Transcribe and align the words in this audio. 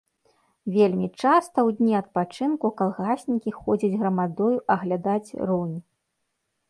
Вельмі 0.75 1.09
часта 1.23 1.57
ў 1.67 1.69
дні 1.81 1.93
адпачынку 2.01 2.71
калгаснікі 2.79 3.51
ходзяць 3.61 3.97
грамадою 4.01 4.51
аглядаць 4.77 5.35
рунь. 5.51 5.77